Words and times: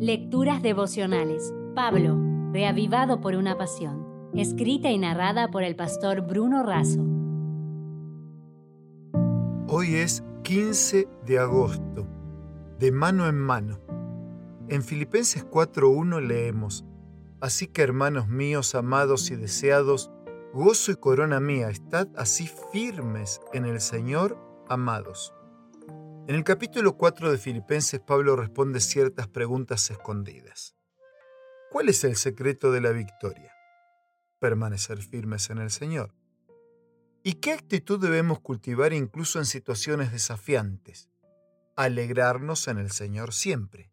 Lecturas 0.00 0.62
devocionales. 0.62 1.52
Pablo, 1.74 2.16
reavivado 2.52 3.20
por 3.20 3.34
una 3.34 3.58
pasión. 3.58 4.30
Escrita 4.32 4.92
y 4.92 4.98
narrada 4.98 5.50
por 5.50 5.64
el 5.64 5.74
pastor 5.74 6.20
Bruno 6.20 6.62
Razo. 6.62 7.04
Hoy 9.66 9.96
es 9.96 10.22
15 10.44 11.08
de 11.26 11.38
agosto, 11.40 12.06
de 12.78 12.92
mano 12.92 13.26
en 13.26 13.40
mano. 13.40 13.80
En 14.68 14.84
Filipenses 14.84 15.44
4.1 15.44 16.24
leemos, 16.24 16.84
Así 17.40 17.66
que 17.66 17.82
hermanos 17.82 18.28
míos, 18.28 18.76
amados 18.76 19.32
y 19.32 19.34
deseados, 19.34 20.12
gozo 20.54 20.92
y 20.92 20.96
corona 20.96 21.40
mía, 21.40 21.70
estad 21.70 22.06
así 22.16 22.48
firmes 22.72 23.40
en 23.52 23.64
el 23.64 23.80
Señor, 23.80 24.38
amados. 24.68 25.34
En 26.28 26.34
el 26.34 26.44
capítulo 26.44 26.98
4 26.98 27.32
de 27.32 27.38
Filipenses, 27.38 28.00
Pablo 28.00 28.36
responde 28.36 28.80
ciertas 28.80 29.28
preguntas 29.28 29.90
escondidas. 29.90 30.76
¿Cuál 31.70 31.88
es 31.88 32.04
el 32.04 32.16
secreto 32.16 32.70
de 32.70 32.82
la 32.82 32.90
victoria? 32.90 33.50
Permanecer 34.38 34.98
firmes 34.98 35.48
en 35.48 35.56
el 35.56 35.70
Señor. 35.70 36.14
¿Y 37.22 37.36
qué 37.36 37.54
actitud 37.54 37.98
debemos 37.98 38.40
cultivar 38.40 38.92
incluso 38.92 39.38
en 39.38 39.46
situaciones 39.46 40.12
desafiantes? 40.12 41.08
Alegrarnos 41.76 42.68
en 42.68 42.76
el 42.76 42.90
Señor 42.90 43.32
siempre. 43.32 43.90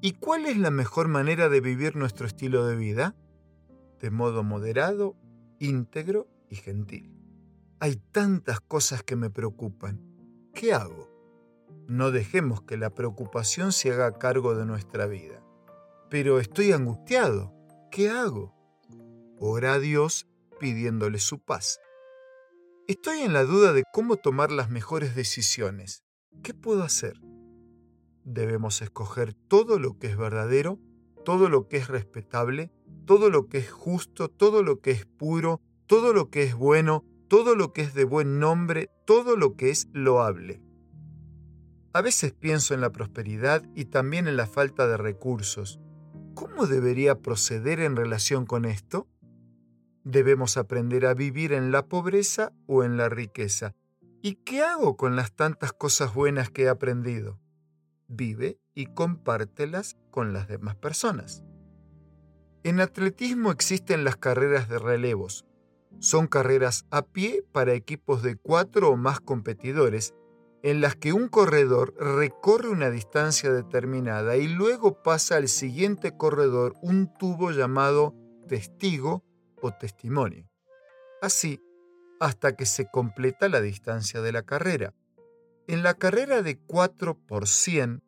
¿Y 0.00 0.14
cuál 0.14 0.46
es 0.46 0.56
la 0.56 0.72
mejor 0.72 1.06
manera 1.06 1.48
de 1.48 1.60
vivir 1.60 1.94
nuestro 1.94 2.26
estilo 2.26 2.66
de 2.66 2.74
vida? 2.74 3.14
De 4.00 4.10
modo 4.10 4.42
moderado, 4.42 5.14
íntegro 5.60 6.26
y 6.50 6.56
gentil. 6.56 7.14
Hay 7.78 7.94
tantas 7.94 8.60
cosas 8.60 9.04
que 9.04 9.14
me 9.14 9.30
preocupan. 9.30 10.00
¿Qué 10.52 10.72
hago? 10.72 11.13
No 11.86 12.10
dejemos 12.10 12.62
que 12.62 12.76
la 12.76 12.90
preocupación 12.90 13.72
se 13.72 13.92
haga 13.92 14.18
cargo 14.18 14.54
de 14.54 14.64
nuestra 14.64 15.06
vida. 15.06 15.42
Pero 16.08 16.40
estoy 16.40 16.72
angustiado. 16.72 17.52
¿Qué 17.90 18.08
hago? 18.08 18.54
Ora 19.38 19.74
a 19.74 19.78
Dios 19.78 20.26
pidiéndole 20.58 21.18
su 21.18 21.40
paz. 21.40 21.78
Estoy 22.86 23.20
en 23.20 23.32
la 23.32 23.44
duda 23.44 23.72
de 23.72 23.84
cómo 23.92 24.16
tomar 24.16 24.50
las 24.50 24.70
mejores 24.70 25.14
decisiones. 25.14 26.04
¿Qué 26.42 26.54
puedo 26.54 26.82
hacer? 26.82 27.20
Debemos 28.24 28.80
escoger 28.80 29.34
todo 29.34 29.78
lo 29.78 29.98
que 29.98 30.06
es 30.06 30.16
verdadero, 30.16 30.78
todo 31.24 31.48
lo 31.50 31.68
que 31.68 31.76
es 31.76 31.88
respetable, 31.88 32.72
todo 33.04 33.28
lo 33.28 33.48
que 33.48 33.58
es 33.58 33.70
justo, 33.70 34.28
todo 34.28 34.62
lo 34.62 34.80
que 34.80 34.90
es 34.90 35.04
puro, 35.04 35.60
todo 35.86 36.14
lo 36.14 36.30
que 36.30 36.44
es 36.44 36.54
bueno, 36.54 37.04
todo 37.28 37.54
lo 37.54 37.72
que 37.72 37.82
es 37.82 37.92
de 37.92 38.04
buen 38.04 38.38
nombre, 38.38 38.90
todo 39.06 39.36
lo 39.36 39.56
que 39.56 39.70
es 39.70 39.88
loable. 39.92 40.62
A 41.94 42.02
veces 42.02 42.32
pienso 42.32 42.74
en 42.74 42.80
la 42.80 42.90
prosperidad 42.90 43.62
y 43.76 43.84
también 43.84 44.26
en 44.26 44.36
la 44.36 44.48
falta 44.48 44.88
de 44.88 44.96
recursos. 44.96 45.78
¿Cómo 46.34 46.66
debería 46.66 47.20
proceder 47.20 47.78
en 47.78 47.94
relación 47.94 48.46
con 48.46 48.64
esto? 48.64 49.06
Debemos 50.02 50.56
aprender 50.56 51.06
a 51.06 51.14
vivir 51.14 51.52
en 51.52 51.70
la 51.70 51.86
pobreza 51.86 52.52
o 52.66 52.82
en 52.82 52.96
la 52.96 53.08
riqueza. 53.08 53.76
¿Y 54.22 54.34
qué 54.34 54.64
hago 54.64 54.96
con 54.96 55.14
las 55.14 55.36
tantas 55.36 55.72
cosas 55.72 56.12
buenas 56.12 56.50
que 56.50 56.64
he 56.64 56.68
aprendido? 56.68 57.38
Vive 58.08 58.58
y 58.74 58.86
compártelas 58.86 59.96
con 60.10 60.32
las 60.32 60.48
demás 60.48 60.74
personas. 60.74 61.44
En 62.64 62.80
atletismo 62.80 63.52
existen 63.52 64.02
las 64.02 64.16
carreras 64.16 64.68
de 64.68 64.80
relevos. 64.80 65.46
Son 66.00 66.26
carreras 66.26 66.86
a 66.90 67.02
pie 67.02 67.44
para 67.52 67.72
equipos 67.74 68.24
de 68.24 68.34
cuatro 68.34 68.88
o 68.90 68.96
más 68.96 69.20
competidores 69.20 70.12
en 70.64 70.80
las 70.80 70.96
que 70.96 71.12
un 71.12 71.28
corredor 71.28 71.94
recorre 71.98 72.70
una 72.70 72.88
distancia 72.88 73.52
determinada 73.52 74.38
y 74.38 74.48
luego 74.48 75.02
pasa 75.02 75.36
al 75.36 75.48
siguiente 75.48 76.16
corredor 76.16 76.72
un 76.80 77.12
tubo 77.12 77.50
llamado 77.50 78.14
testigo 78.48 79.22
o 79.60 79.72
testimonio. 79.72 80.48
Así, 81.20 81.60
hasta 82.18 82.56
que 82.56 82.64
se 82.64 82.90
completa 82.90 83.50
la 83.50 83.60
distancia 83.60 84.22
de 84.22 84.32
la 84.32 84.44
carrera. 84.44 84.94
En 85.66 85.82
la 85.82 85.92
carrera 85.92 86.40
de 86.40 86.58
4 86.58 87.18
por 87.26 87.46
100, 87.46 88.02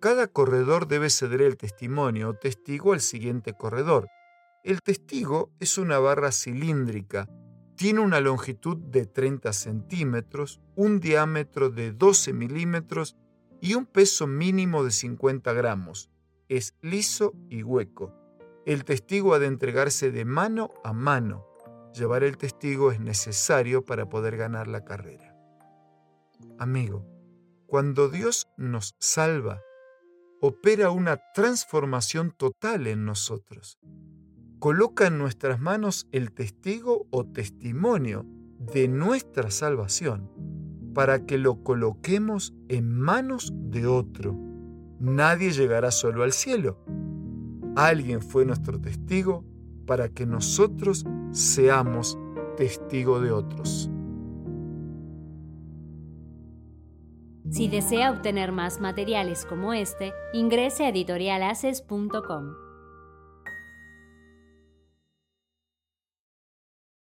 Cada 0.00 0.26
corredor 0.26 0.88
debe 0.88 1.10
ceder 1.10 1.42
el 1.42 1.56
testimonio 1.56 2.30
o 2.30 2.34
testigo 2.34 2.92
al 2.92 3.00
siguiente 3.00 3.54
corredor. 3.54 4.08
El 4.62 4.80
testigo 4.82 5.50
es 5.60 5.78
una 5.78 5.98
barra 5.98 6.32
cilíndrica, 6.32 7.28
tiene 7.76 8.00
una 8.00 8.20
longitud 8.20 8.78
de 8.78 9.06
30 9.06 9.52
centímetros, 9.52 10.60
un 10.74 11.00
diámetro 11.00 11.70
de 11.70 11.92
12 11.92 12.32
milímetros 12.32 13.16
y 13.66 13.74
un 13.74 13.84
peso 13.84 14.28
mínimo 14.28 14.84
de 14.84 14.92
50 14.92 15.52
gramos. 15.52 16.08
Es 16.48 16.76
liso 16.82 17.34
y 17.50 17.64
hueco. 17.64 18.14
El 18.64 18.84
testigo 18.84 19.34
ha 19.34 19.40
de 19.40 19.46
entregarse 19.46 20.12
de 20.12 20.24
mano 20.24 20.70
a 20.84 20.92
mano. 20.92 21.44
Llevar 21.92 22.22
el 22.22 22.36
testigo 22.36 22.92
es 22.92 23.00
necesario 23.00 23.84
para 23.84 24.08
poder 24.08 24.36
ganar 24.36 24.68
la 24.68 24.84
carrera. 24.84 25.36
Amigo, 26.60 27.04
cuando 27.66 28.08
Dios 28.08 28.46
nos 28.56 28.94
salva, 29.00 29.62
opera 30.40 30.90
una 30.90 31.20
transformación 31.34 32.30
total 32.30 32.86
en 32.86 33.04
nosotros. 33.04 33.80
Coloca 34.60 35.08
en 35.08 35.18
nuestras 35.18 35.58
manos 35.58 36.06
el 36.12 36.30
testigo 36.30 37.08
o 37.10 37.26
testimonio 37.26 38.26
de 38.60 38.86
nuestra 38.86 39.50
salvación 39.50 40.30
para 40.96 41.26
que 41.26 41.36
lo 41.36 41.62
coloquemos 41.62 42.54
en 42.70 42.98
manos 42.98 43.52
de 43.54 43.86
otro. 43.86 44.34
Nadie 44.98 45.50
llegará 45.50 45.90
solo 45.90 46.22
al 46.22 46.32
cielo. 46.32 46.78
Alguien 47.76 48.22
fue 48.22 48.46
nuestro 48.46 48.80
testigo 48.80 49.44
para 49.84 50.08
que 50.08 50.24
nosotros 50.24 51.04
seamos 51.32 52.18
testigo 52.56 53.20
de 53.20 53.30
otros. 53.30 53.90
Si 57.50 57.68
desea 57.68 58.10
obtener 58.10 58.52
más 58.52 58.80
materiales 58.80 59.44
como 59.44 59.74
este, 59.74 60.14
ingrese 60.32 60.86
a 60.86 60.88
editorialaces.com. 60.88 62.65